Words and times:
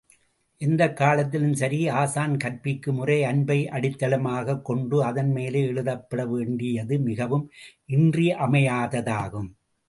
எந்தக் 0.57 0.95
காலத்திலும் 0.95 1.53
சரி 1.53 1.87
ஆசான் 1.87 2.37
கற்பிக்கும் 2.37 2.97
உரை, 2.97 3.23
அன்பை 3.23 3.67
அடித்தளமாகக் 3.69 4.61
கொண்டு 4.61 5.03
அதன்மேல் 5.03 5.53
எழுப்பப்பட 5.53 6.27
வேண்டியது 6.27 6.99
மிகவும் 6.99 7.51
இன்றியமையாததாகும். 7.87 9.49